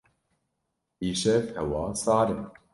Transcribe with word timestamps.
Îşev 1.07 1.43
hewa 1.55 1.83
sar 2.01 2.27
e. 2.37 2.39